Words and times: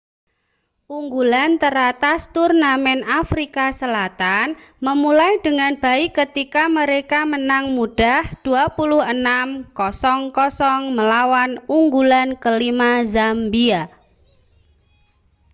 unggulan 0.97 1.51
teratas 1.63 2.21
turnamen 2.35 2.99
afrika 3.21 3.65
selatan 3.79 4.47
memulai 4.85 5.33
dengan 5.45 5.73
baik 5.85 6.09
ketika 6.19 6.63
mereka 6.77 7.19
menang 7.33 7.65
mudah 7.77 8.21
26 8.41 8.97
00 9.77 10.97
melawan 10.97 11.51
unggulan 11.77 12.29
ke-5 12.43 12.81
zambia 13.13 13.81